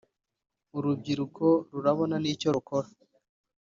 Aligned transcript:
urubyiruko 0.77 1.45
rurabona 1.71 2.15
icyo 2.33 2.49
rukora 2.55 2.87